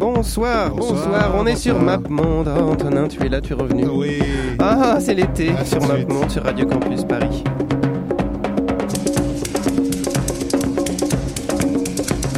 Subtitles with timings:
[0.00, 1.78] Bonsoir, bonsoir, Bonsoir, on est sur.
[1.78, 2.50] MapMonde.
[2.56, 3.86] Oh, Antonin, tu es là, tu es revenu.
[3.86, 4.22] Oui.
[4.58, 5.86] Ah, c'est l'été tout sur.
[5.86, 7.44] MapMonde, sur Radio Campus Paris.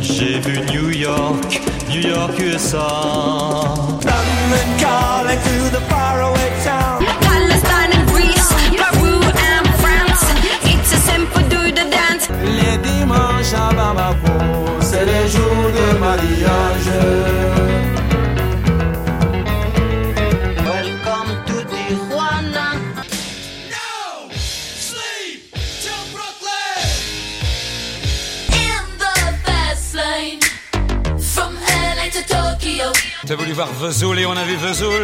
[0.01, 2.79] J'ai vu New York, New York USA.
[7.21, 10.25] Palestine and Greece, Peru and France.
[10.65, 12.29] It's a simple do the dance.
[12.43, 17.42] Les dimanches à Bamako, c'est les jours de mariage.
[33.53, 35.03] Voulu voir Vesoul et on a vu Vesoul.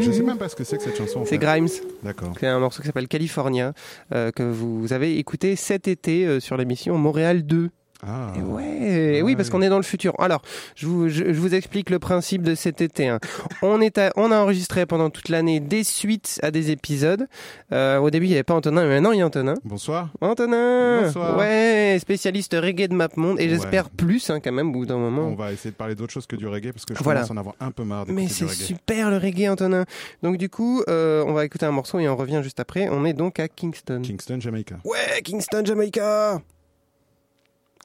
[0.00, 1.24] Je sais même pas ce que c'est que cette chanson.
[1.26, 1.36] C'est.
[1.36, 1.68] Grimes,
[2.02, 2.32] D'accord.
[2.40, 3.74] c'est un morceau qui s'appelle California,
[4.14, 7.68] euh, que vous avez écouté cet été euh, sur l'émission Montréal 2.
[8.06, 8.32] Ah.
[8.36, 10.14] Et ouais, oui, parce qu'on est dans le futur.
[10.20, 10.42] Alors,
[10.74, 13.08] je vous, je, je vous explique le principe de cet été.
[13.08, 13.18] hein.
[13.62, 17.26] On, est à- on a enregistré pendant toute l'année des suites à des épisodes.
[17.72, 19.54] Euh, au début, il n'y avait pas Antonin, mais maintenant, il y a Antonin.
[19.64, 20.10] Bonsoir.
[20.20, 21.38] Antonin Bonsoir.
[21.38, 23.48] Ouais, spécialiste reggae de MapMonde, et Ouais.
[23.48, 25.28] j'espère plus, hein, quand même, au bout d'un moment.
[25.28, 27.20] On va essayer de parler d'autre chose que du reggae parce que je Voilà.
[27.20, 29.84] commence à en avoir un peu marre Mais c'est super le reggae, Antonin.
[30.22, 32.88] Donc du coup, euh, on va écouter un morceau et on revient juste après.
[32.90, 34.02] On est donc à Kingston.
[34.02, 34.76] Kingston, Jamaica.
[34.84, 36.40] Ouais, Kingston, Jamaica.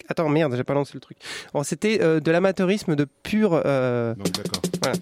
[0.10, 1.18] Attends, merde, j'ai pas lancé le truc.
[1.54, 3.62] Bon, c'était euh, de l'amateurisme de pur.
[3.66, 4.62] euh, Donc d'accord.
[4.84, 4.94] Yeah,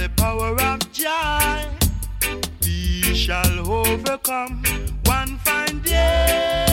[0.00, 1.68] the power of Jah
[2.62, 4.62] we shall overcome
[5.04, 6.69] one fine day.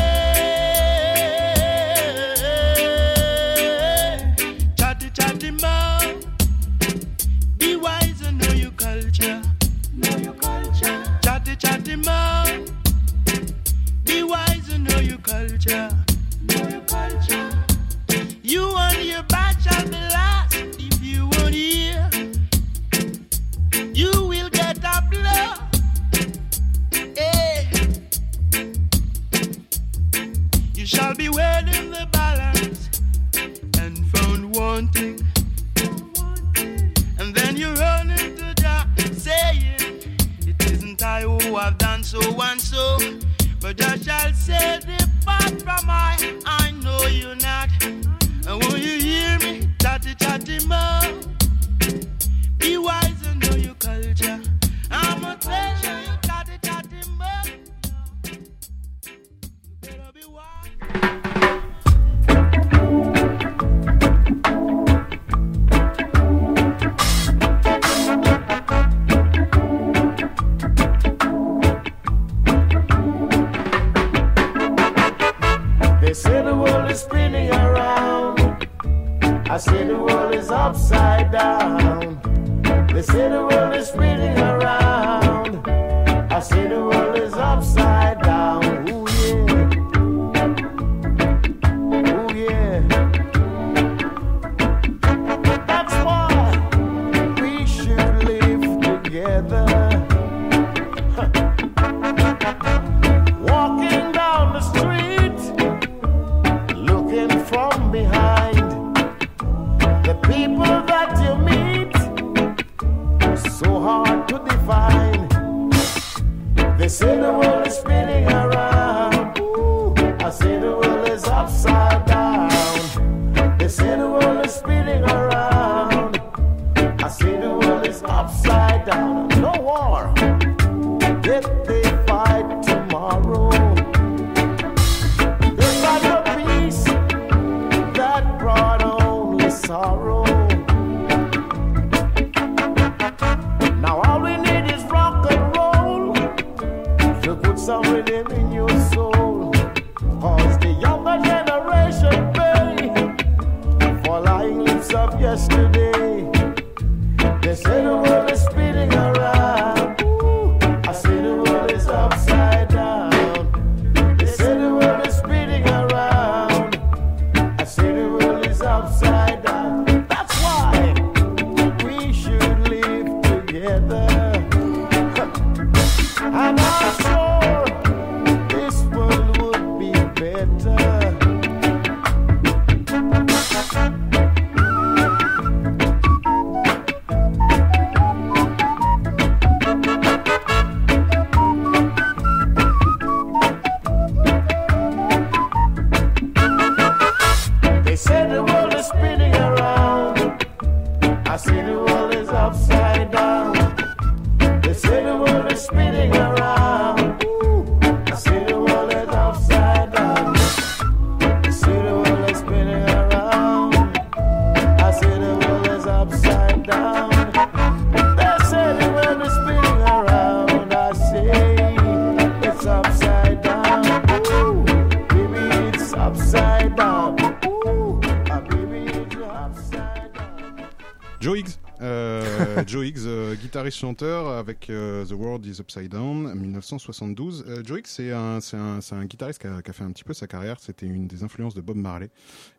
[233.57, 237.45] Higgs, euh, guitariste chanteur avec euh, The World is Upside Down, 1972.
[237.47, 239.83] Euh, Joe Higgs, c'est un, c'est un, c'est un guitariste qui a, qui a fait
[239.83, 240.59] un petit peu sa carrière.
[240.59, 242.09] C'était une des influences de Bob Marley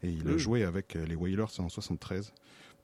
[0.03, 2.33] et il a joué avec euh, les Wailers en 73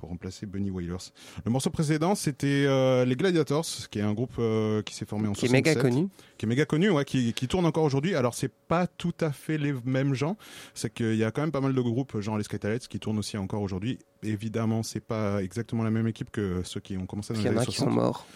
[0.04, 1.12] pour remplacer Bunny Wailers.
[1.46, 5.28] Le morceau précédent, c'était euh, les Gladiators, qui est un groupe euh, qui s'est formé
[5.28, 6.08] en Qui est 67 méga connu.
[6.36, 8.14] qui est méga connu, ouais, qui, qui tourne encore aujourd'hui.
[8.14, 10.36] Alors c'est pas tout à fait les mêmes gens,
[10.74, 13.18] c'est qu'il y a quand même pas mal de groupes, genre les Skytalettes, qui tournent
[13.18, 13.98] aussi encore aujourd'hui.
[14.22, 17.48] Évidemment, c'est pas exactement la même équipe que ceux qui ont commencé dans Il les
[17.48, 17.94] y en années a qui sont 60.
[17.94, 18.26] morts.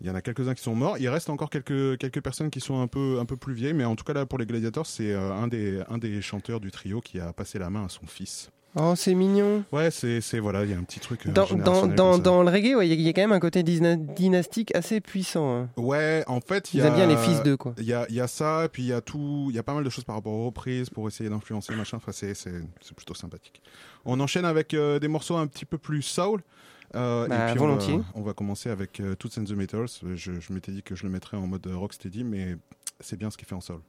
[0.00, 0.96] Il y en a quelques-uns qui sont morts.
[0.98, 3.84] Il reste encore quelques quelques personnes qui sont un peu un peu plus vieilles, mais
[3.84, 6.70] en tout cas là pour les Gladiators, c'est euh, un des un des chanteurs du
[6.70, 8.50] trio qui a passé la main à son fils.
[8.80, 9.64] Oh, c'est mignon.
[9.72, 11.26] Ouais, c'est voilà, il y a un petit truc.
[11.26, 11.46] euh, Dans,
[11.86, 13.62] dans, dans, le reggae, ouais, il y, a- il y a quand même un côté
[13.64, 15.62] dyna- dynastique assez puissant.
[15.62, 15.68] hein.
[15.76, 17.74] Ouais, en fait, il y a bien les fils d'eux, quoi.
[17.78, 19.62] Il y a, y a ça, et puis il y a tout, il y a
[19.64, 21.96] pas mal de choses par rapport aux reprises pour essayer d'influencer machin.
[21.96, 22.34] Enfin, c'est,
[22.94, 23.60] plutôt sympathique.
[24.04, 26.42] On enchaîne avec euh, des morceaux un petit peu plus soul.
[26.94, 27.94] Euh, Bah, et puis volontiers.
[27.94, 29.88] On va, on va commencer avec euh, Toots and the Metals.
[30.14, 32.56] Je, je m'étais dit que je le mettrais en mode euh, rocksteady, mais
[33.00, 33.80] c'est bien ce qu'il fait en soul.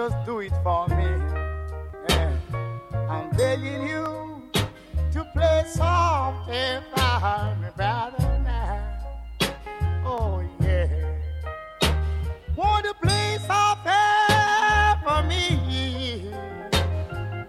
[0.00, 1.10] Just do it for me.
[2.08, 2.32] Yeah.
[3.10, 4.42] I'm begging you
[5.12, 8.40] to play softer for me, brother.
[8.42, 8.80] Now.
[10.06, 10.88] Oh, yeah.
[12.56, 15.44] Want to play softer for me.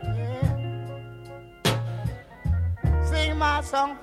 [0.04, 0.50] Yeah.
[3.06, 3.96] Sing my song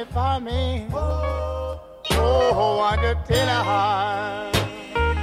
[0.00, 0.86] me for me.
[0.92, 1.80] Oh,
[2.12, 4.54] oh want to tell her hard.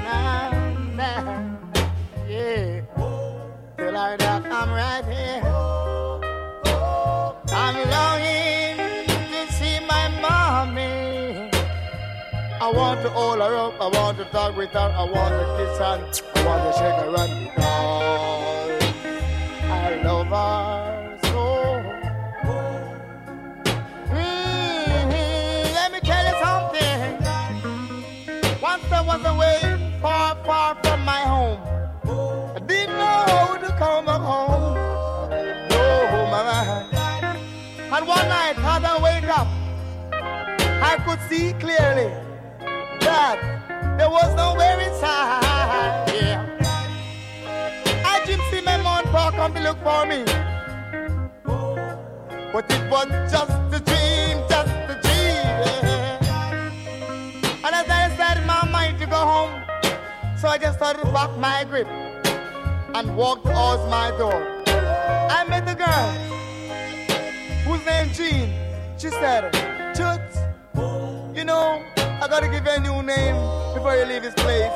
[0.05, 0.51] Nah,
[0.95, 1.57] nah,
[2.27, 2.81] yeah.
[3.77, 5.41] Tell her that I'm right here.
[7.49, 8.77] I'm longing
[9.31, 11.49] to see my mommy.
[12.59, 15.45] I want to hold her up, I want to talk with her, I want to
[15.57, 15.85] kiss her,
[16.35, 17.33] I want to shake her hand.
[17.55, 17.63] be.
[19.69, 20.86] I love her.
[29.17, 31.59] miles away, far, far from my home.
[32.55, 34.75] I didn't know how to come back home.
[35.69, 36.89] No, mama.
[37.93, 39.47] And one night as I wake up,
[40.81, 42.11] I could see clearly
[43.01, 43.39] that
[43.97, 46.11] there was nowhere inside.
[46.13, 46.43] Yeah.
[48.05, 50.23] I dreamed see my mom come to look for me.
[52.53, 54.06] But it was just a dream.
[60.39, 64.63] So I just started to back my grip and walked towards my door.
[64.67, 66.11] I met the girl
[67.65, 68.53] whose name Jean.
[68.99, 69.51] She said,
[69.95, 70.37] Toots,
[71.35, 73.35] you know, I gotta give you a new name
[73.73, 74.71] before you leave this place.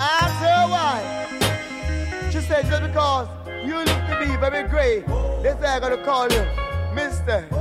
[0.00, 2.30] I asked her why.
[2.30, 3.28] She said, just because
[3.64, 5.06] you look to be very great,
[5.42, 6.44] they say I gotta call you
[6.92, 7.57] Mr.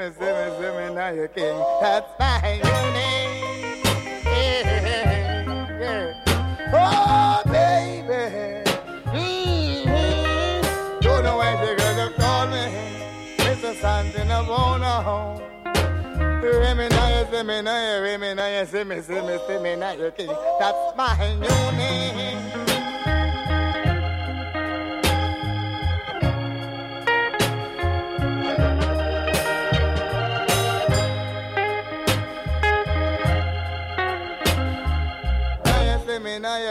[0.00, 1.62] See me, see me, now you're king.
[1.78, 2.62] That's my new
[2.94, 3.84] name.
[4.24, 4.88] Yeah,
[5.78, 6.14] yeah.
[6.72, 8.22] Oh, baby.
[9.12, 11.00] Mm-hmm.
[11.00, 12.64] Don't know why the girls have called me.
[13.44, 13.78] Mr.
[13.78, 15.42] Something I wanna home.
[16.42, 19.38] Remy, now you see me, now you see me, now you see me, see me,
[19.46, 20.34] see me, now you're king.
[20.58, 22.69] That's my new name.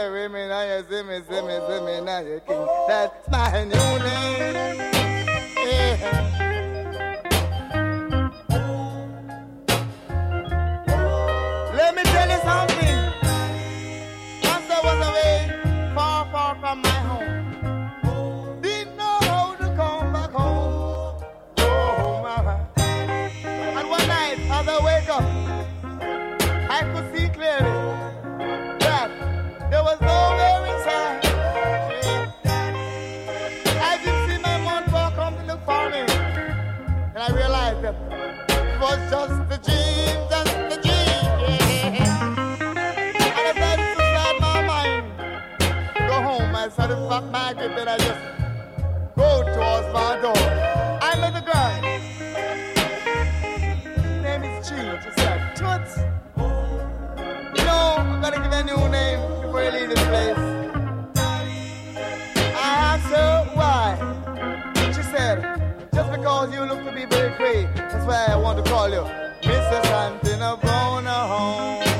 [0.00, 2.66] Every man, all you see me, see me, see me, now you king.
[2.88, 4.54] That's my new name.
[5.66, 6.49] Yeah.
[49.92, 50.32] My door.
[51.02, 51.80] I met the girl.
[54.22, 54.98] Name is Jean.
[55.02, 55.96] She said, Toots.
[57.56, 60.38] You know, I'm gonna give a new name before you leave this place.
[61.16, 63.96] I asked her why.
[64.92, 65.36] She said,
[65.92, 69.02] just because you look to be very great, that's why I want to call you
[69.42, 69.82] Mr.
[69.82, 71.99] Santino Bona home.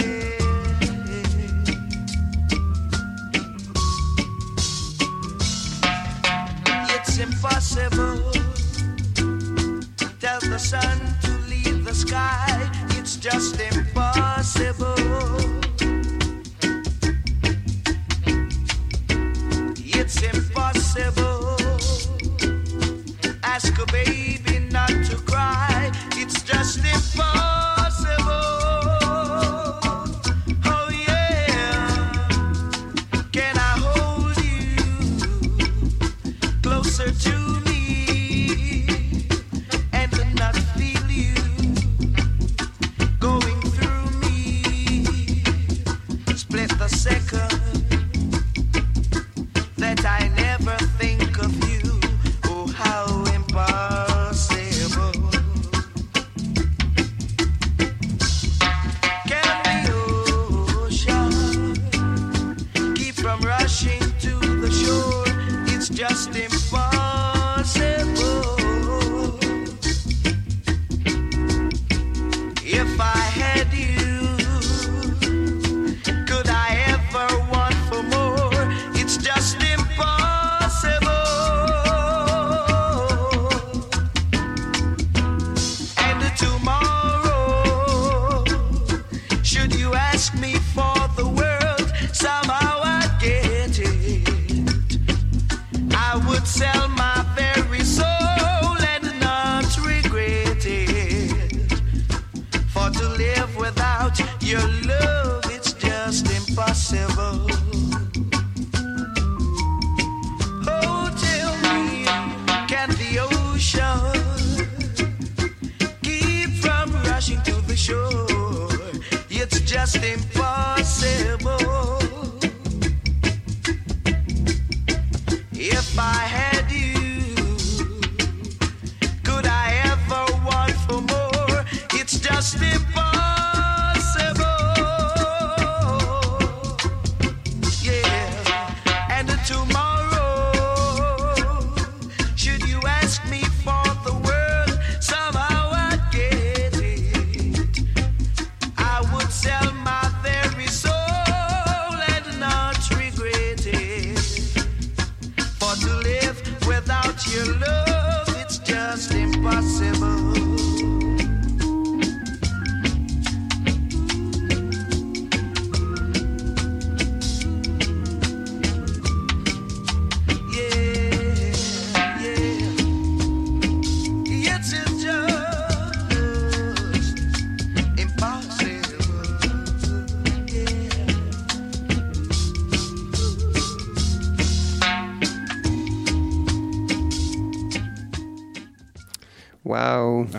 [7.21, 8.31] impossible.
[10.19, 12.69] Tell the sun to leave the sky.
[12.97, 14.95] It's just impossible.
[19.77, 21.57] It's impossible.
[23.43, 25.91] Ask a baby not to cry.
[26.13, 27.50] It's just impossible.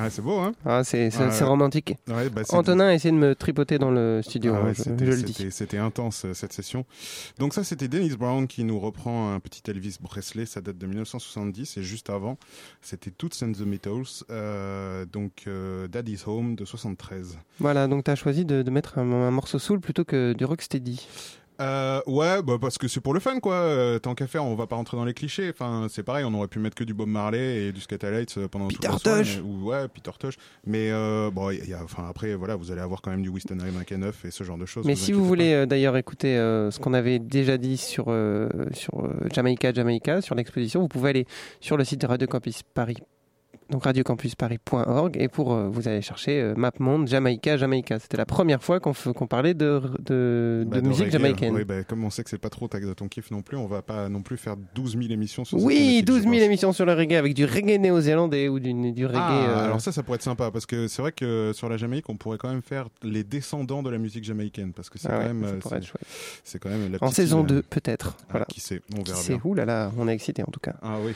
[0.05, 1.11] Ah, c'est beau, hein Ah, c'est
[1.45, 1.95] romantique.
[2.09, 4.91] Ouais, bah, Antonin a essayé de me tripoter dans le studio, Ah hein, ouais, je,
[5.05, 5.51] le dis.
[5.51, 6.85] c'était- intense euh, cette session.
[7.39, 10.45] Donc ça, c'était Dennis Brown qui nous reprend un petit Elvis Presley.
[10.47, 12.37] Ça date de 1970 et juste avant,
[12.81, 17.39] c'était Toots and the Metals, euh, donc euh, Daddy's Home de 73.
[17.61, 20.45] Voilà, donc tu as choisi de, de mettre un, un morceau soul plutôt que du
[20.45, 21.07] rocksteady.
[21.63, 23.55] Euh, ouais, bah parce que c'est pour le fun, quoi.
[23.55, 25.51] Euh, tant qu'à faire, on va pas rentrer dans les clichés.
[25.51, 28.49] Enfin, c'est pareil, on aurait pu mettre que du Bob Marley et du Scatalites euh,
[28.49, 29.23] pendant toute Peter la soirée.
[29.23, 29.41] Tosh.
[29.45, 30.35] Ou ouais, Peter Tosh.
[30.67, 33.29] Mais euh, bon, il y a, enfin après, voilà, vous allez avoir quand même du
[33.29, 34.85] Winston McAnuff et ce genre de choses.
[34.87, 38.07] Mais vous si vous voulez euh, d'ailleurs écouter euh, ce qu'on avait déjà dit sur,
[38.09, 41.27] euh, sur euh, Jamaica, Jamaica, sur l'exposition, vous pouvez aller
[41.61, 42.99] sur le site de Radio Campus Paris.
[43.73, 47.99] Donc radiocampusparis.org et pour euh, vous allez chercher euh, MapMonde Jamaica Jamaica.
[47.99, 51.55] C'était la première fois qu'on qu'on parlait de, de, Bah, de musique reggae, jamaïcaine.
[51.55, 53.67] Oui, bah, comme on sait que c'est pas trop ta, ton kiff non plus, on
[53.67, 56.43] va pas non plus faire 12 000 émissions sur Oui, thématique, 12 je 000 pense.
[56.43, 59.17] émissions sur le reggae avec du reggae néo-zélandais ou du, du reggae.
[59.19, 61.79] Ah, euh, alors ça, ça pourrait être sympa parce que c'est vrai que sur la
[61.79, 65.09] Jamaïque, on pourrait quand même faire les descendants de la musique jamaïcaine parce que c'est
[65.09, 65.61] ah quand même, euh,
[66.45, 68.17] c'est- quand même la En saison île, 2, peut-être.
[68.21, 68.45] ah, Voilà.
[68.51, 69.41] Qui sait, on Qui verra sait bien.
[69.45, 70.75] Ouh là là, on est excité en tout cas.
[70.83, 71.13] Ah oui,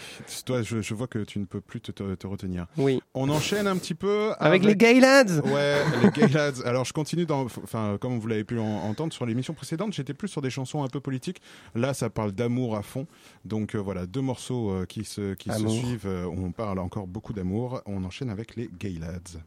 [0.47, 2.46] toi, je, je vois que tu ne peux plus te, te- te retenir.
[2.77, 3.01] Oui.
[3.15, 6.63] On enchaîne un petit peu Avec, les gay lads Ouais, les gay lads.
[6.65, 10.15] Alors je continue dans, enfin comme vous l'avez pu en- entendre sur l'émission précédente, j'étais
[10.15, 11.41] plus sur des chansons un peu politiques.
[11.75, 13.07] Là, ça parle d'amour à fond.
[13.45, 16.07] Donc euh, voilà, deux morceaux euh, qui se qui se suivent.
[16.07, 17.83] Euh, on parle encore beaucoup d'amour.
[17.87, 19.41] On enchaîne avec les gay lads.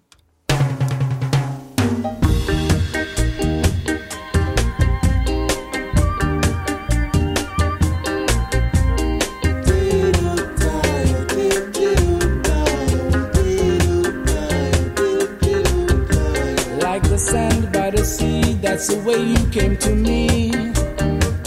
[18.80, 20.54] That's the way you came to me.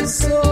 [0.06, 0.51] So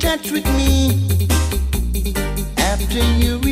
[0.00, 0.90] touch with me
[2.58, 3.51] after you.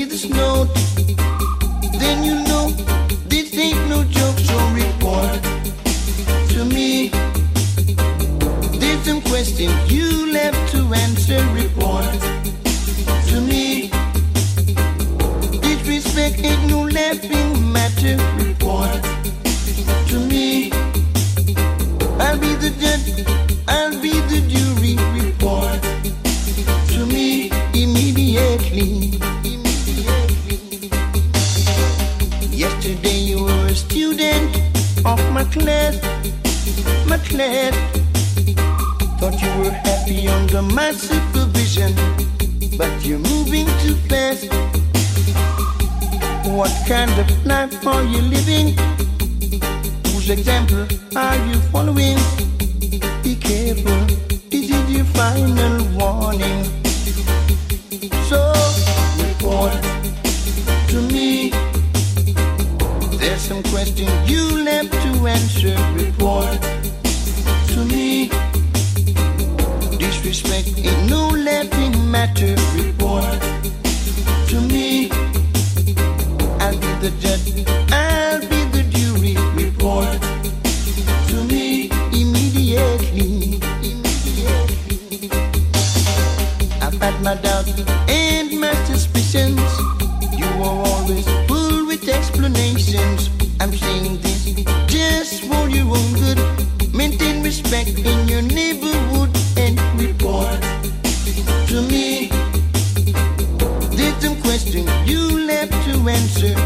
[106.20, 106.59] friendship.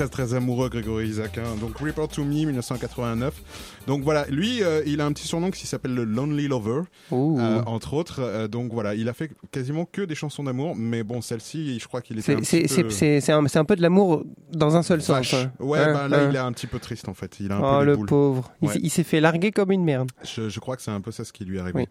[0.00, 1.36] très très amoureux Grégory Isaac.
[1.36, 1.56] Hein.
[1.60, 3.34] Donc Report to Me 1989
[3.86, 7.62] donc voilà, lui, euh, il a un petit surnom qui s'appelle le Lonely Lover, euh,
[7.66, 8.20] entre autres.
[8.20, 11.88] Euh, donc voilà, il a fait quasiment que des chansons d'amour, mais bon, celle-ci, je
[11.88, 12.36] crois qu'il était.
[12.42, 13.32] C'est peu...
[13.32, 15.32] un, un, peu de l'amour dans un seul sens.
[15.34, 15.52] Hein.
[15.58, 16.46] Ouais, hein, bah, là, hein, il est hein.
[16.46, 17.40] un petit peu triste en fait.
[17.40, 18.52] Il a un oh, peu le pauvre.
[18.62, 20.10] Il s'est fait larguer comme une merde.
[20.24, 21.88] Je, crois que c'est un peu ça ce qui lui est arrivé.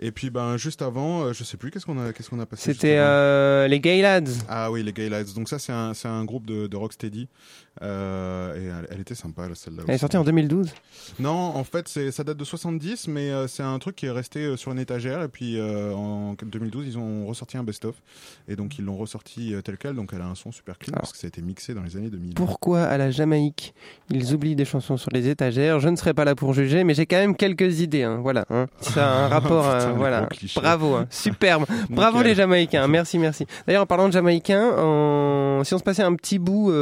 [0.00, 2.72] Et puis, ben, juste avant, je sais plus, qu'est-ce qu'on a, qu'est-ce qu'on a passé
[2.72, 4.44] C'était les Gay Lads.
[4.48, 5.34] Ah oui, les Gay Lads.
[5.34, 7.22] Donc ça, c'est un, un, groupe de, Rocksteady.
[7.22, 9.82] et elle, elle, était sympa, celle-là.
[9.88, 10.70] Elle est sortie en 2012
[11.18, 14.10] Non, en fait, c'est, ça date de 70, mais euh, c'est un truc qui est
[14.10, 15.22] resté euh, sur une étagère.
[15.22, 17.94] Et puis euh, en 2012, ils ont ressorti un best-of.
[18.48, 19.94] Et donc, ils l'ont ressorti tel quel.
[19.94, 21.02] Donc, elle a un son super clean Alors.
[21.02, 22.34] parce que ça a été mixé dans les années 2000.
[22.34, 23.74] Pourquoi à la Jamaïque
[24.10, 25.80] ils oublient des chansons sur les étagères?
[25.80, 28.02] Je ne serai pas là pour juger, mais j'ai quand même quelques idées.
[28.02, 28.18] hein.
[28.22, 28.66] Voilà, hein.
[28.80, 29.64] ça a un rapport.
[29.64, 31.06] Putain, euh, voilà, bravo, hein.
[31.10, 31.64] superbe.
[31.90, 32.30] Bravo Nickel.
[32.30, 33.46] les Jamaïcains, merci, merci.
[33.66, 36.72] D'ailleurs, en parlant de Jamaïcains, en- si on se passait un petit bout,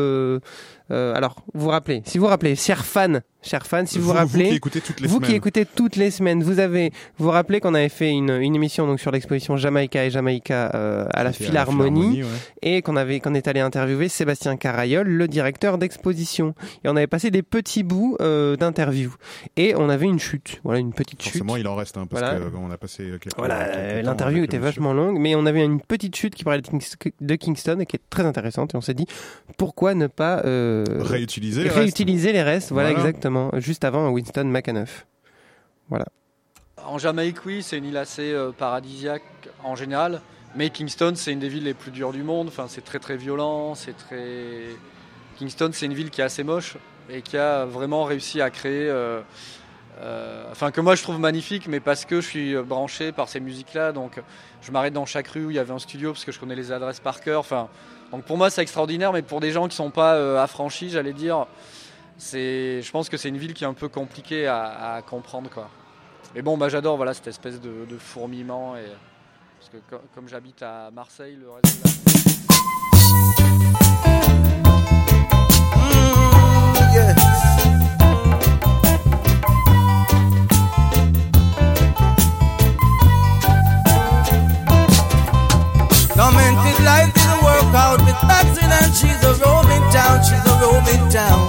[0.90, 4.06] euh, alors vous vous rappelez, si vous vous rappelez, chers fans, chers fans, si vous
[4.06, 5.30] vous rappelez, qui écoutez toutes les vous semaines.
[5.30, 8.54] qui écoutez toutes les semaines, vous avez, vous vous rappelez qu'on avait fait une, une
[8.54, 12.28] émission donc sur l'exposition Jamaïca et Jamaïca euh, à la Philharmonie ouais.
[12.62, 16.54] et qu'on avait qu'on est allé interviewer Sébastien Carayol, le directeur d'exposition.
[16.84, 19.14] Et on avait passé des petits bouts euh, d'interview
[19.56, 21.32] et on avait une chute, voilà une petite chute.
[21.32, 22.38] Forcément, il en reste un parce Voilà.
[22.38, 26.16] que on a passé quelques Voilà, l'interview était vachement longue, mais on avait une petite
[26.16, 28.74] chute qui parlait de Kings- de Kingston et qui est très intéressante.
[28.74, 29.06] Et on s'est dit
[29.56, 31.62] pourquoi ne pas euh, Réutiliser.
[31.62, 31.78] les restes.
[31.80, 32.72] réutiliser les restes.
[32.72, 33.08] Voilà, Voilà.
[33.08, 33.50] exactement.
[33.58, 35.06] Juste avant Winston McAnuff.
[36.86, 39.22] En Jamaïque, oui, c'est une île assez euh, paradisiaque
[39.62, 40.20] en général.
[40.56, 42.48] Mais Kingston, c'est une des villes les plus dures du monde.
[42.48, 43.74] Enfin, c'est très très violent.
[43.74, 44.64] C'est très.
[45.36, 46.76] Kingston, c'est une ville qui est assez moche
[47.08, 48.88] et qui a vraiment réussi à créer.
[48.88, 49.20] euh,
[50.00, 53.38] euh, enfin, que moi je trouve magnifique, mais parce que je suis branché par ces
[53.40, 53.92] musiques-là.
[53.92, 54.20] Donc,
[54.62, 56.56] je m'arrête dans chaque rue où il y avait un studio parce que je connais
[56.56, 57.40] les adresses par cœur.
[57.40, 57.68] Enfin,
[58.12, 59.12] donc pour moi, c'est extraordinaire.
[59.12, 61.46] Mais pour des gens qui sont pas euh, affranchis, j'allais dire.
[62.18, 65.70] Je pense que c'est une ville qui est un peu compliquée à, comprendre, quoi.
[66.34, 68.76] Mais bon, bah, j'adore voilà, cette espèce de, fourmillement.
[68.76, 68.84] Et,
[69.58, 71.90] parce que co- comme, j'habite à Marseille, le reste de la-
[88.94, 91.42] she's a roaming town, she's a roaming town.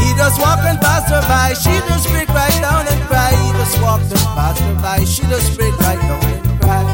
[0.00, 3.32] He just walking past her by, she just break right down and cry.
[3.32, 6.84] He just walking past her by, she just break right down and cry.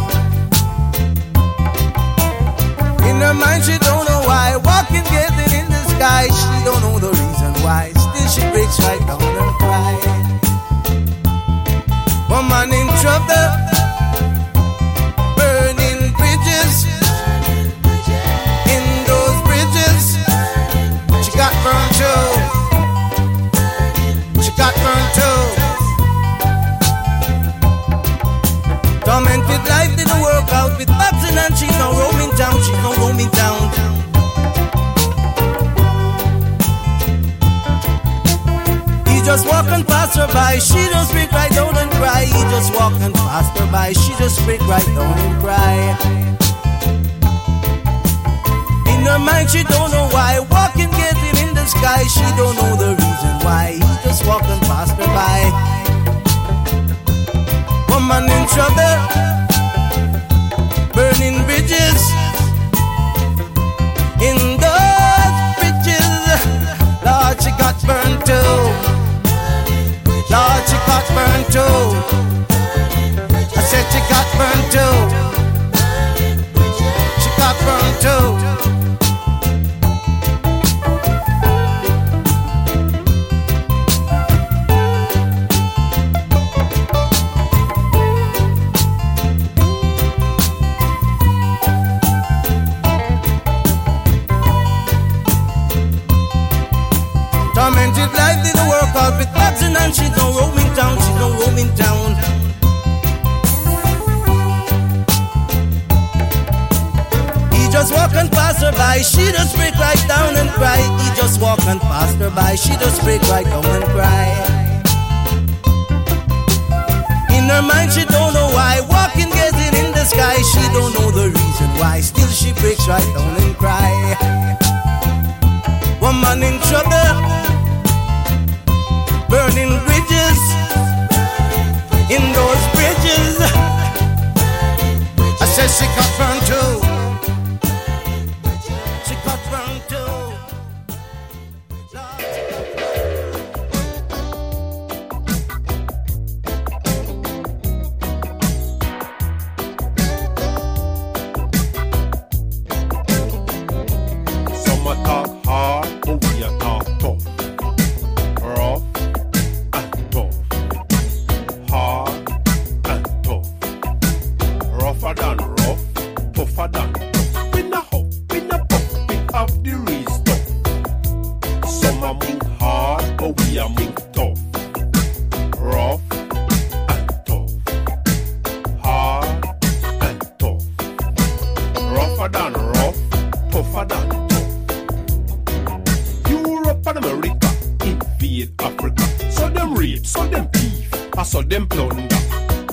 [3.09, 6.99] In her mind she don't know why, walking gazing in the sky, she don't know
[6.99, 7.93] the reason why.
[7.95, 9.95] Still she breaks right down and cry.
[12.29, 13.70] Woman in trouble,
[25.19, 25.43] too.
[29.05, 32.57] Tormented life didn't work out with boxing and she's no roaming town.
[32.67, 33.71] She's no roaming town.
[39.09, 42.25] He just walking past her by, she just break right down and cry.
[42.25, 45.77] He just walking past her by, she just break right down and cry.
[48.93, 50.39] In her mind, she don't know why.
[50.51, 51.20] Walking, the
[51.71, 53.79] sky, she don't know the reason why.
[53.79, 55.41] He just walking past her by.
[57.89, 58.97] Woman in trouble,
[60.95, 62.03] burning bridges.
[64.29, 66.41] In those bridges,
[67.07, 68.55] Lord, she got burned too.
[70.35, 71.79] Lord, she got burned too.
[73.59, 74.97] I said she got burned too.
[77.23, 78.50] She got burned too.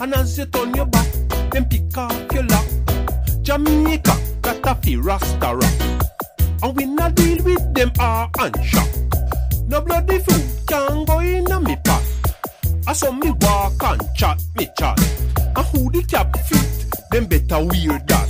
[0.08, 1.12] And as you turn your back,
[1.52, 2.66] them pick off your lock.
[3.42, 6.08] Jamaica, got a fi rasta rock.
[6.64, 8.88] And we not deal with them R and shock.
[9.68, 12.02] No bloody food can go in a me pot.
[12.88, 14.98] I saw me walk and chat, me chat.
[15.58, 18.30] And who the cap fit, them better wear that.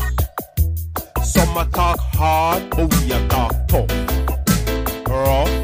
[1.23, 3.91] Some a talk hard, but we a talk tough.
[5.07, 5.56] Rough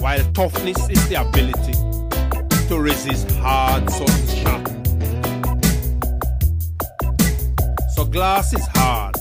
[0.00, 1.74] while toughness is the ability
[2.68, 4.66] to resist hard sun shock.
[7.94, 9.16] So glass is hard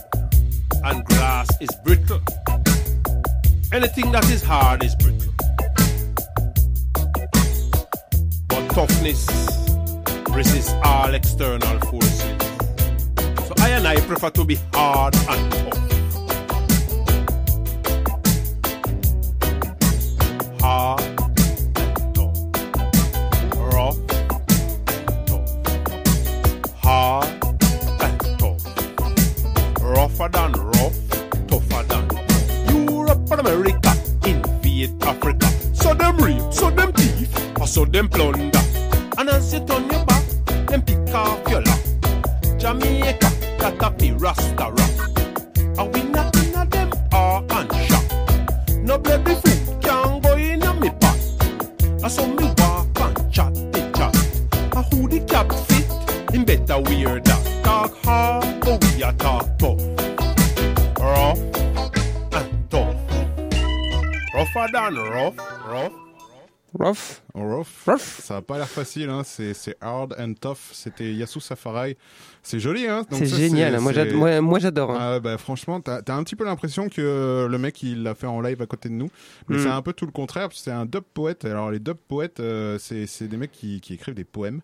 [0.86, 2.22] and glass is brittle.
[3.74, 5.34] Anything that is hard is brittle.
[8.48, 9.28] But toughness
[10.32, 12.38] resists all external forces.
[13.48, 15.99] So I and I prefer to be hard and tough.
[37.80, 38.59] So them plunder.
[67.98, 69.24] Ça a pas l'air facile, hein.
[69.24, 70.72] c'est c'est hard and tough.
[70.74, 71.98] C'était Yasu Safarai.
[72.42, 73.06] C'est joli, hein.
[73.12, 74.98] C'est génial, c'est- moi, j'adore, hein.
[75.00, 78.28] Ah, bah, franchement, t'as as un petit peu l'impression que le mec il l'a fait
[78.28, 79.10] en live à côté de nous,
[79.48, 79.60] mais Mm.
[79.64, 80.50] c'est un peu tout le contraire.
[80.50, 81.46] que C'est un dub poète.
[81.46, 84.62] Alors les dub poètes, euh, c'est des mecs qui, qui écrivent des poèmes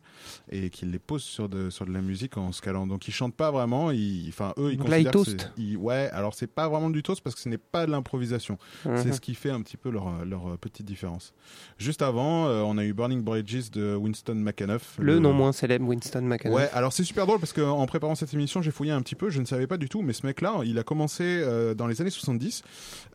[0.52, 2.88] et qui les posent sur de sur de la musique en se calant.
[2.88, 3.92] Donc ils chantent pas vraiment.
[3.92, 6.68] Ils, enfin eux, ils Donc là, ils considèrent que c'est- ils- Ouais, alors c'est pas
[6.70, 8.58] vraiment du toast parce que ce n'est pas de l'improvisation.
[8.86, 8.98] Mhm.
[8.98, 11.34] C'est ce qui fait un petit peu leur leur euh, petite différence.
[11.78, 14.96] Juste avant, euh, on a eu Burning Bridges de Winston McAnuff.
[15.00, 16.56] Le non moins célèbre Winston McAnuff.
[16.56, 19.30] Ouais, alors c'est super drôle parce qu'en préparant cette émission, j'ai fouillé un petit peu,
[19.30, 22.02] je ne savais pas du tout, mais ce mec-là, il a commencé euh, dans les
[22.02, 22.64] années 70.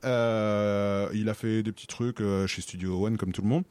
[0.05, 3.65] Euh, il a fait des petits trucs euh, chez Studio One comme tout le monde.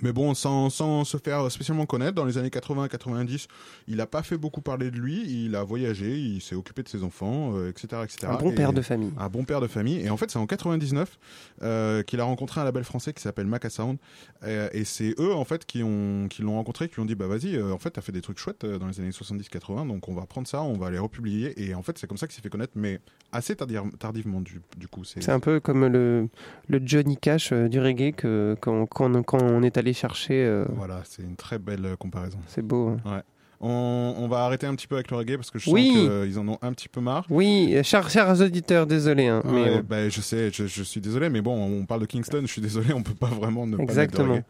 [0.00, 3.46] Mais bon, sans, sans se faire spécialement connaître, dans les années 80-90,
[3.88, 5.22] il n'a pas fait beaucoup parler de lui.
[5.44, 8.26] Il a voyagé, il s'est occupé de ses enfants, euh, etc., etc.
[8.30, 9.12] Un bon Et- père de famille.
[9.18, 10.00] Un bon père de famille.
[10.00, 11.18] Et en fait, c'est en 99
[11.62, 13.98] euh, qu'il a rencontré un label français qui s'appelle Maca Sound.
[14.44, 17.14] Euh, et c'est eux, en fait, qui ont qui l'ont rencontré, qui lui ont dit,
[17.14, 20.14] bah vas-y, en fait, t'as fait des trucs chouettes dans les années 70-80, donc on
[20.14, 21.52] va prendre ça, on va les republier.
[21.62, 23.00] Et en fait, c'est comme ça qu'il s'est fait connaître, mais
[23.32, 25.04] assez tardi- tardivement, du, du coup.
[25.04, 26.28] C'est un peu comme le,
[26.68, 30.44] le Johnny Cash du reggae que quand, quand, quand on est allé chercher.
[30.44, 32.38] euh, Voilà, c'est une très belle euh, comparaison.
[32.46, 32.88] C'est beau.
[33.04, 33.16] hein.
[33.16, 33.22] Ouais.
[33.64, 35.92] On, on va arrêter un petit peu avec le reggae parce que je sens Oui.
[35.92, 37.24] qu'ils en ont un petit peu marre.
[37.30, 39.28] Oui, chers, chers auditeurs, désolé.
[39.28, 42.00] Hein, mais, Ouais, euh, bah, je sais, je, je suis désolé, mais bon, on parle
[42.00, 44.32] de Kingston, je suis désolé, on peut pas vraiment ne pas mettre de Exactement.
[44.32, 44.44] reggae.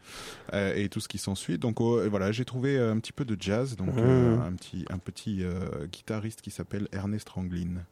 [0.55, 1.59] Euh, et tout ce qui s'ensuit.
[1.59, 3.99] Donc euh, voilà, j'ai trouvé un petit peu de jazz, donc Mmh.
[3.99, 7.83] euh, un petit, un petit euh, guitariste qui s'appelle Ernest Ranglin.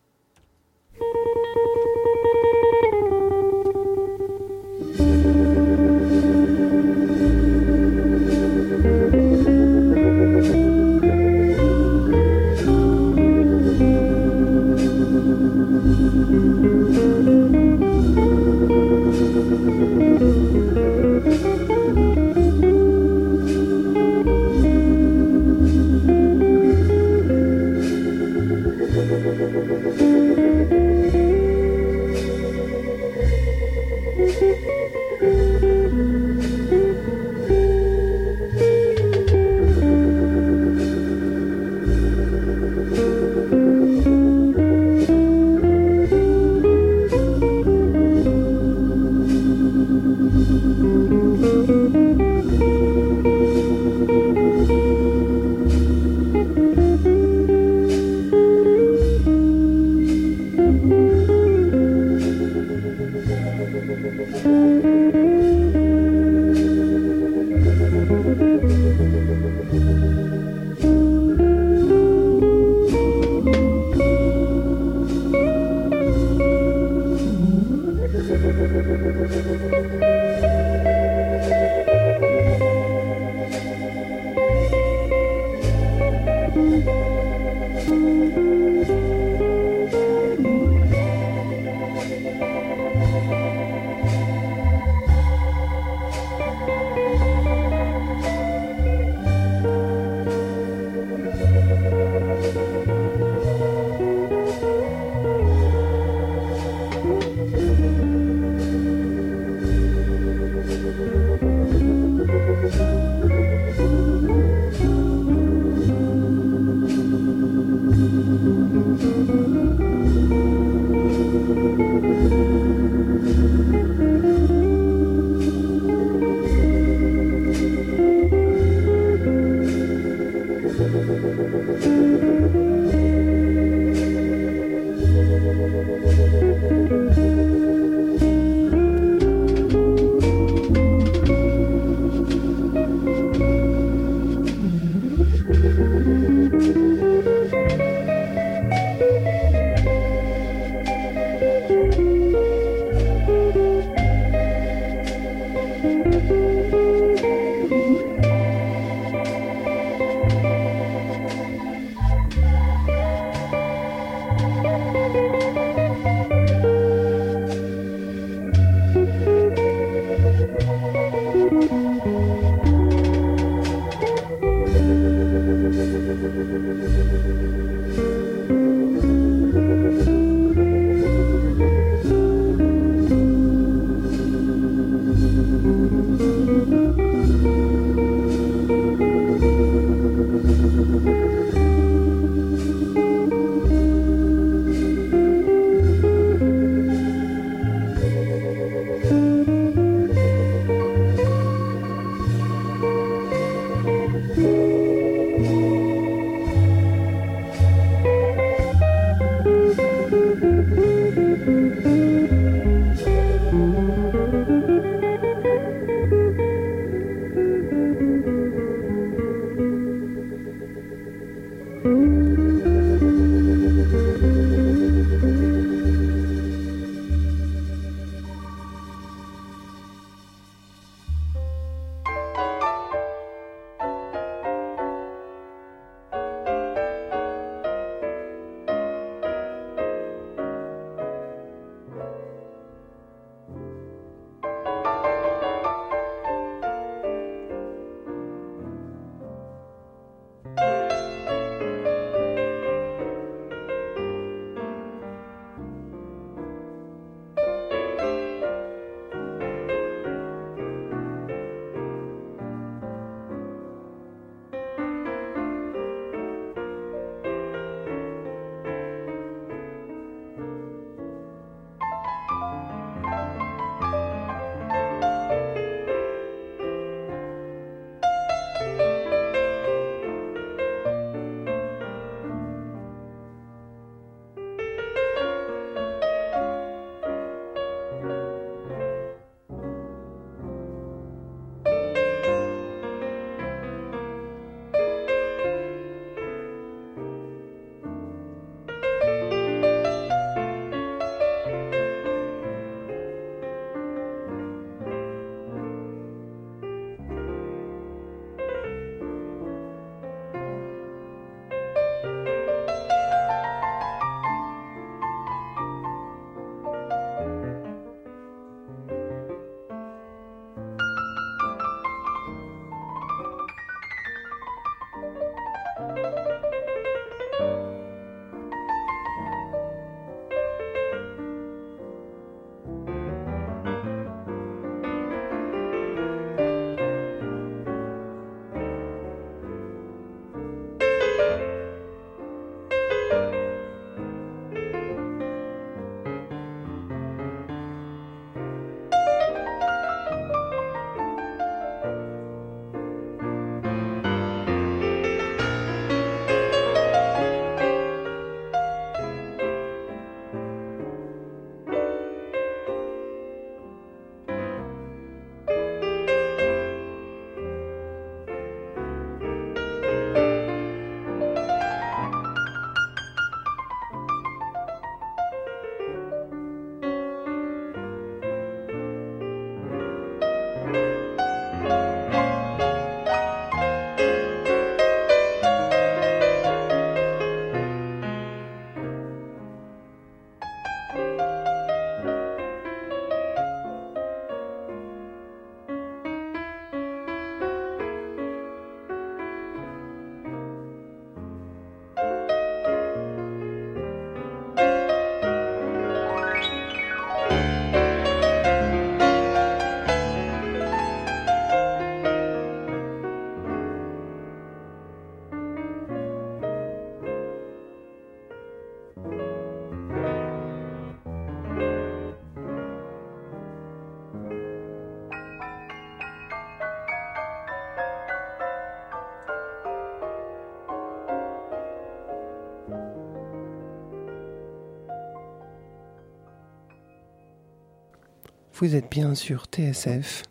[438.61, 440.21] Vous êtes bien sur TSF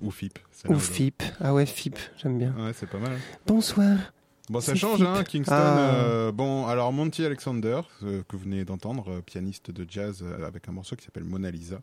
[0.00, 0.38] Ou FIP.
[0.68, 1.22] ou FIP.
[1.40, 2.54] Ah ouais, FIP, j'aime bien.
[2.56, 3.18] Ouais, c'est pas mal.
[3.48, 3.98] Bonsoir.
[4.48, 5.06] Bon, ça change, FIP.
[5.08, 5.52] hein, Kingston.
[5.52, 5.94] Ah.
[6.04, 10.68] euh, bon, alors Monty Alexander, euh, que vous venez d'entendre, euh, pianiste de jazz avec
[10.68, 11.80] un morceau qui s'appelle Mona Lisa.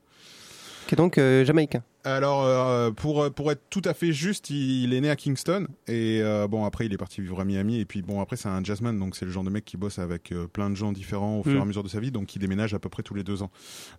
[0.90, 1.84] Qui est donc euh, jamaïcain.
[2.04, 5.68] Alors, euh, pour, pour être tout à fait juste, il, il est né à Kingston.
[5.88, 7.80] Et euh, bon, après, il est parti vivre à Miami.
[7.80, 8.98] Et puis, bon, après, c'est un jazzman.
[8.98, 11.44] Donc, c'est le genre de mec qui bosse avec euh, plein de gens différents au
[11.44, 11.62] fur et Mm.
[11.62, 12.10] à mesure de sa vie.
[12.10, 13.52] Donc, qui déménage à peu près tous les deux ans.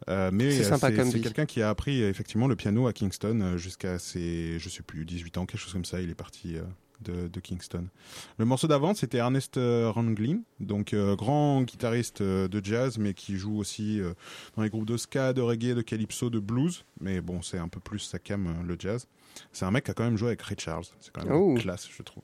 [0.08, 4.82] Mais C'est quelqu'un qui a appris effectivement le piano à Kingston jusqu'à ses, je sais
[4.82, 6.00] plus, 18 ans, quelque chose comme ça.
[6.00, 6.56] Il est parti.
[7.02, 7.86] De, Kingston.
[8.38, 13.14] Le morceau d'avant, c'était Ernest euh, Ranglin, donc euh, grand guitariste euh, de jazz, mais
[13.14, 14.00] qui joue aussi
[14.56, 16.84] dans les groupes de ska, de reggae, de calypso, de blues.
[17.00, 19.06] Mais bon, c'est un peu plus sa cam, le jazz.
[19.52, 20.84] C'est un mec qui a quand même joué avec Ray Charles.
[21.00, 21.54] C'est quand même Oh.
[21.54, 22.22] classe, je trouve.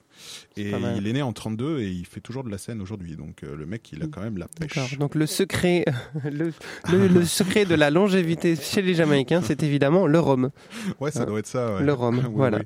[0.57, 3.17] Et il est né en 32 et il fait toujours de la scène aujourd'hui.
[3.17, 4.75] Donc euh, le mec, il a quand même la pêche.
[4.75, 4.89] D'accord.
[4.99, 5.85] Donc le secret,
[6.25, 6.53] le,
[6.91, 10.51] le- le secret de la longévité chez les Jamaïcains, c'est évidemment le rhum.
[11.01, 11.75] Ouais, ça Hein, doit être ça.
[11.77, 11.83] ouais.
[11.83, 12.59] Le rhum, Oui, voilà.
[12.59, 12.65] oui.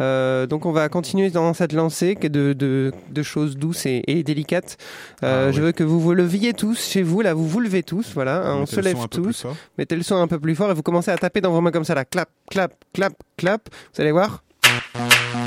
[0.00, 4.22] Euh, donc on va continuer dans cette lancée de, de, de choses douces et, et
[4.22, 4.76] délicates.
[5.24, 5.66] Euh, Ah, Je oui.
[5.66, 8.60] veux que vous vous leviez tous chez vous, là vous vous levez tous, voilà, on
[8.60, 9.44] Mettez se lève tous,
[9.76, 11.72] mettez le son un peu plus fort et vous commencez à taper dans vos mains
[11.72, 13.67] comme ça, là, clap, clap, clap, clap.
[13.94, 14.40] Vous allez voir.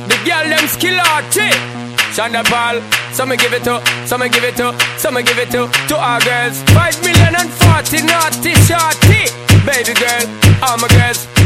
[0.07, 1.49] The girl them skill arty.
[2.13, 2.43] Shonda
[3.13, 6.61] some give it to, some give it to, some give it to, to our girls.
[6.75, 9.31] Five million and forty naughty shorty.
[9.65, 10.25] Baby girl,
[10.63, 11.27] all my girls,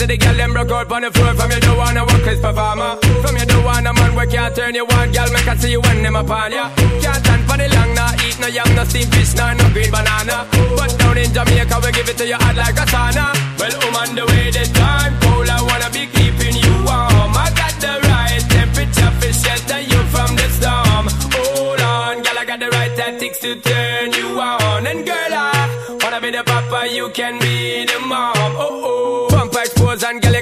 [0.00, 1.34] Because the girl them broke out on the floor.
[1.34, 2.96] From you don't wanna work as performer.
[3.20, 5.12] From you don't wanna man work can't turn you on.
[5.12, 6.72] Girl make I see you when them upon ya.
[7.04, 9.90] Can't stand for the long nah Eat no yam, no steamed fish, nah, no green
[9.92, 10.48] banana.
[10.72, 13.28] But down in Jamaica we give it to you hot like a sauna.
[13.60, 17.36] Well I'm on the way the time cold I wanna be keeping you warm.
[17.36, 21.12] I got the right temperature for shelter you from the storm.
[21.36, 24.86] Hold on girl I got the right tactics to turn you on.
[24.86, 28.56] And girl I wanna be the papa you can be the mom.
[28.56, 29.29] Oh oh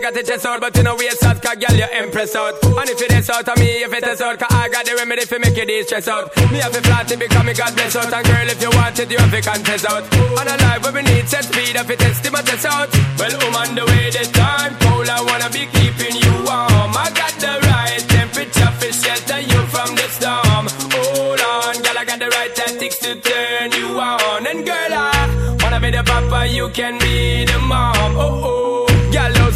[0.08, 2.54] got the chest out But you know waist out cause girl you impress out.
[2.64, 4.94] And if it is out of me if it is out Cause I got the
[4.96, 6.34] remedy for make you de-stress out.
[6.50, 8.12] Me have to flat it because me God bless out.
[8.12, 10.04] And girl if you want it you have to contest out.
[10.12, 12.88] And a life where we need set speed if it test my test out.
[13.18, 16.92] Well on the way the time cold I wanna be keeping you warm.
[16.96, 20.64] I got the right temperature for shelter you from the storm.
[20.94, 24.46] Hold on girl I got the right tactics to turn you on.
[24.46, 28.16] And girl I wanna be the papa you can be the mom.
[28.16, 28.67] Oh oh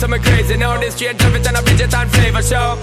[0.03, 0.77] Know some crazy now.
[0.81, 2.75] This love it and a Bridget and flavor show.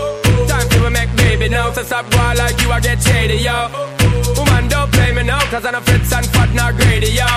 [0.48, 1.70] Time to make baby now.
[1.74, 3.68] So stop boy like you, I get shady, yo.
[4.38, 7.28] Woman, don't play me now, cause I'm a fits and fat, not greedy, yo.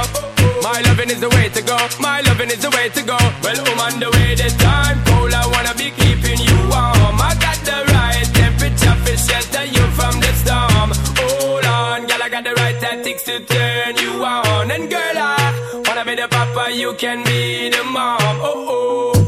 [0.63, 1.77] My loving is the way to go.
[1.99, 3.19] My loving is the way to go.
[3.43, 5.03] Well, on the way this time.
[5.03, 7.19] Cold, I wanna be keeping you warm.
[7.19, 10.91] I got the right temperature for shelter you from the storm.
[11.19, 14.71] Hold on, girl, I got the right tactics to turn you on.
[14.71, 18.39] And girl, I wanna be the papa, you can be the mom.
[18.47, 19.22] Oh oh.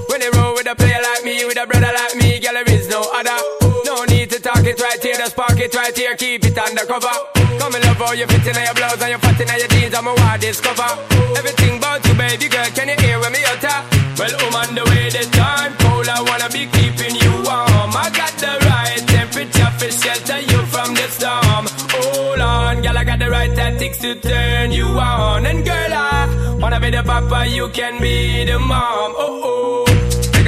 [0.74, 3.38] A player like me, with a brother like me, girl, there is no other.
[3.84, 7.14] No need to talk it right here, just park it right here, keep it undercover.
[7.58, 9.94] Come and love how you fit in your blouse and you fat in your jeans,
[9.94, 10.90] I'm a wild discover.
[11.38, 13.78] Everything about you, baby girl, can you hear when me utter?
[14.18, 17.92] Well, I'm on the way, the time cold, I wanna be keeping you warm.
[17.94, 21.64] I got the right temperature for shelter you from the storm.
[21.94, 25.46] Hold on, girl, I got the right tactics to turn you on.
[25.46, 29.14] And girl, I wanna be the papa, you can be the mom.
[29.16, 29.93] Oh oh.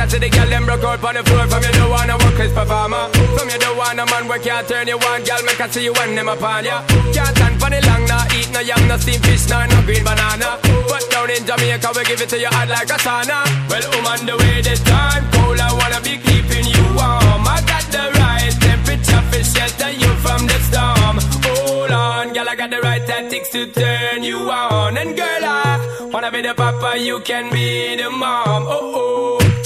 [0.07, 1.47] Because the girl them broke out on the floor.
[1.51, 4.87] From you don't wanna work as performer From you don't wanna man work can't turn
[4.87, 5.25] you on.
[5.27, 6.87] Girl make I see you when them upon ya.
[7.11, 10.05] Can't stand for the long nah Eat no yam, no steamed fish, nah, no green
[10.07, 10.63] banana.
[10.87, 13.51] But down in Jamaica we give it to you hot like a sauna.
[13.67, 17.43] Well I'm the way this time Cold I wanna be keeping you warm.
[17.43, 21.19] I got the right temperature for shelter you from the storm.
[21.51, 24.97] Hold on, girl I got the right tactics to turn you on.
[24.99, 28.71] And girl I wanna be the papa you can be the mom.
[28.71, 29.66] Oh oh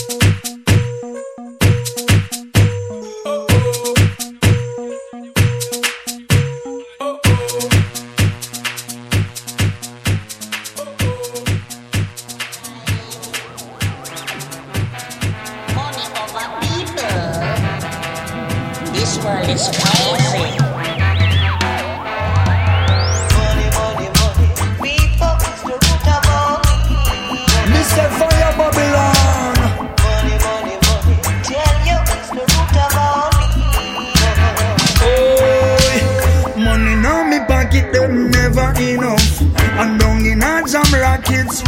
[19.51, 19.90] Please.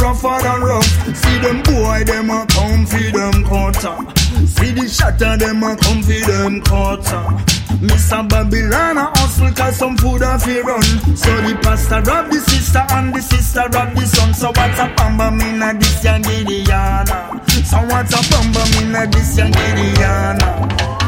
[0.03, 0.91] Rougher than rough.
[1.15, 3.95] See them boy, them a come for them quarter.
[4.45, 7.23] See the shatter, them a come for them quarter.
[7.83, 8.27] Mr.
[8.29, 10.81] Babylon a hustle cause some food a fi run
[11.17, 14.87] So the pastor rob the sister and the sister rob the son So what's a
[14.95, 21.02] bamba mina this young Gideana So what's a bamba mina this young Gideana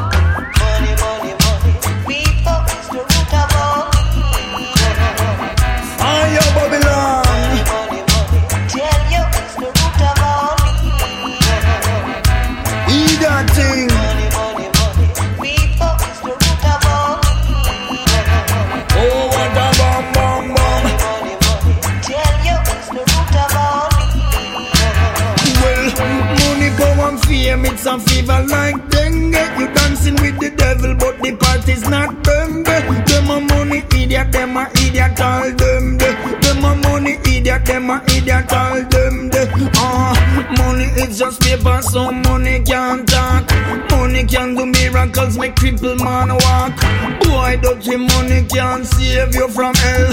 [27.96, 29.36] a fever like dengue.
[29.60, 32.76] You dancing with the devil, but the party's not bembe.
[33.08, 36.10] Them a money idiot, them a idiot, all them de.
[36.44, 39.44] Them a money idiot, them a idiot, all them de.
[39.78, 40.14] Ah,
[40.58, 43.50] money is just paper, so money can't talk.
[43.92, 46.76] Money can do miracles, make cripple man walk.
[47.24, 50.08] Boy, dirty money can't save you from hell.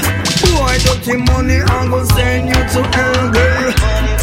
[0.55, 4.22] Boy, dirty money, I'm gonna send you to hell, girl.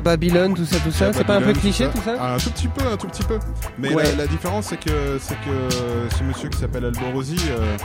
[0.00, 2.68] Babylone, tout ça, tout ça, c'est pas un peu cliché tout ça Un tout petit
[2.68, 3.38] peu, un tout petit peu.
[3.78, 4.02] Mais Ouais.
[4.04, 7.76] la, la différence, c'est que, c'est que ce monsieur qui s'appelle Alborosi euh,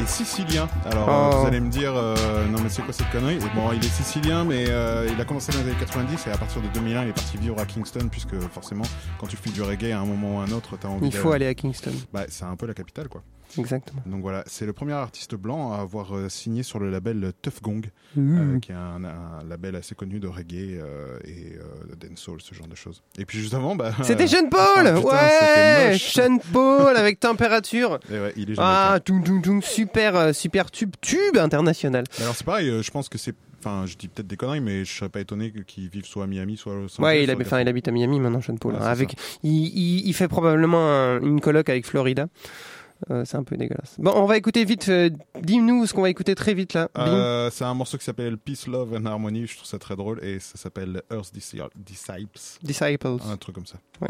[0.00, 0.68] est sicilien.
[0.90, 1.10] Alors, Oh.
[1.36, 2.14] euh, vous allez me dire, euh,
[2.48, 3.38] non, mais c'est quoi cette connerie?
[3.54, 6.38] Bon, il est sicilien, mais euh, il a commencé dans les années 90 et à
[6.38, 8.84] partir de 2001, il est parti vivre à Kingston, puisque forcément,
[9.18, 11.12] quand tu fais du reggae à un moment ou à un autre, t'as envie Il
[11.14, 11.92] faut aller à Kingston.
[12.12, 13.22] Bah, c'est un peu la capitale, quoi.
[13.58, 14.02] Exactement.
[14.06, 17.62] Donc voilà, c'est le premier artiste blanc à avoir euh, signé sur le label Tough
[17.62, 17.82] Gong,
[18.14, 18.56] Mmh.
[18.56, 22.42] euh, qui est un, un label assez connu de reggae euh, et euh, de dancehall,
[22.42, 23.02] ce genre de choses.
[23.16, 25.96] Et puis juste avant, bah, C'était euh, Sean Paul ah, putain, Ouais.
[25.98, 30.94] Sean Paul avec température Et ouais, il est Ah, toum, toum, toum, super, super tube,
[31.00, 32.04] tube international.
[32.18, 34.84] Mais Alors c'est pareil, je pense que c'est, enfin, je dis peut-être des conneries, mais
[34.84, 37.04] je serais pas étonné qu'il vive soit à Miami, soit à Los Angeles.
[37.04, 38.74] Ouais, il, soit habite, enfin, il habite à Miami maintenant, Sean Paul.
[38.74, 42.26] Ouais, hein, avec, il, il, il fait probablement un- une coloc avec Florida.
[43.10, 43.96] Euh, c'est un peu dégueulasse.
[43.98, 44.88] Bon, on va écouter vite.
[44.88, 46.88] euh, Dis-nous ce qu'on va écouter très vite là.
[46.98, 49.46] Euh, c'est un morceau qui s'appelle Peace, Love and Harmony.
[49.46, 52.38] Je trouve ça très drôle et ça s'appelle Earth Disci- Disciples.
[52.62, 53.16] Disciples.
[53.28, 53.76] Un truc comme ça.
[54.00, 54.08] Ouais.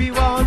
[0.00, 0.39] be one.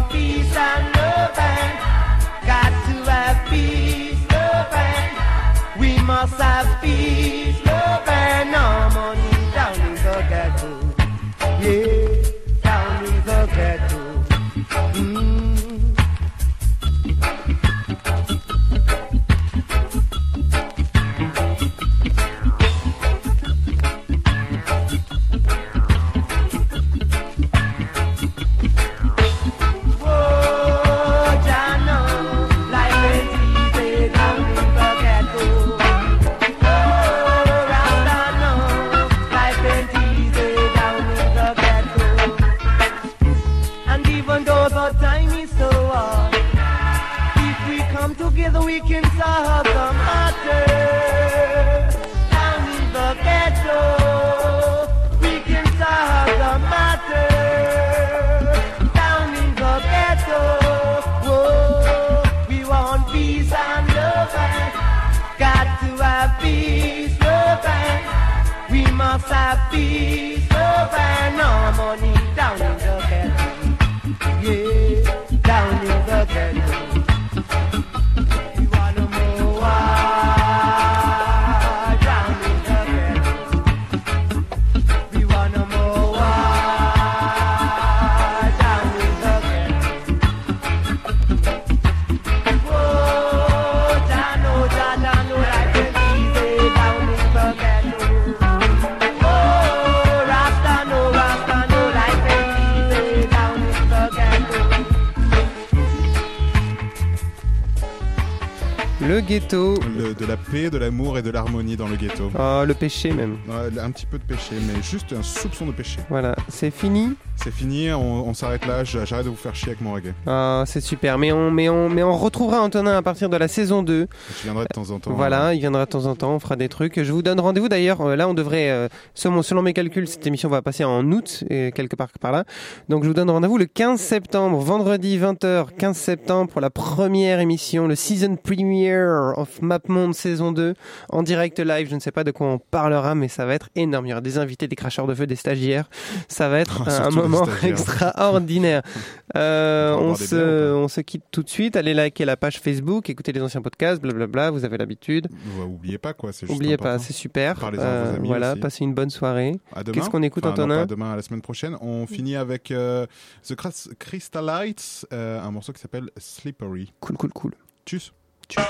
[111.94, 112.32] Le ghetto.
[112.38, 113.38] Oh, le péché même.
[113.48, 116.00] Ouais, un petit peu de péché, mais juste un soupçon de péché.
[116.10, 117.14] Voilà, c'est fini.
[117.36, 120.14] C'est fini, on, on s'arrête là, j'arrête de vous faire chier avec mon reggae.
[120.28, 121.18] Ah, c'est super.
[121.18, 124.08] Mais on, mais, on, mais on retrouvera Antonin à partir de la saison 2.
[124.38, 125.12] Je viendrai de temps en temps.
[125.14, 127.02] Voilà, il viendra de temps en temps, on fera des trucs.
[127.02, 128.02] Je vous donne rendez-vous d'ailleurs.
[128.02, 131.44] euh, Là, on devrait, euh, selon, selon mes calculs, cette émission va passer en août,
[131.50, 132.46] et quelque part par là.
[132.89, 137.39] Donc, je vous donne rendez-vous le 15 septembre, vendredi 20h, 15 septembre, pour la première
[137.39, 140.76] émission, le season premiere of MapMonde saison 2,
[141.10, 141.89] en direct live.
[141.94, 144.08] Je ne sais pas de quoi on parlera, mais ça va être énorme.
[144.08, 145.88] Il y aura des invités, des cracheurs de feu, des stagiaires.
[146.28, 148.82] Ça va être Oh, un moment extraordinaire.
[149.36, 151.76] Euh, on se, biens, on se quitte tout de suite.
[151.76, 154.52] Allez liker la page Facebook, écoutez les anciens podcasts, blablabla.
[154.52, 155.28] Vous avez l'habitude.
[155.58, 157.58] Ouais, oubliez pas quoi, c'est Oubliez pas, c'est super.
[157.64, 158.60] Euh, vos amis voilà, aussi.
[158.62, 159.60] passez une bonne soirée.
[159.76, 159.94] À demain.
[159.96, 161.76] Qu'est-ce qu'on écoute, Enfin, non, Antonin pas demain, à la semaine prochaine.
[161.82, 163.08] On finit avec euh,
[163.48, 166.94] The Crys- Crystallites, euh, un morceau qui s'appelle Slippery.
[167.00, 167.52] Cool, cool, cool.
[167.88, 168.14] Tchuss.
[168.50, 168.64] Tchuss.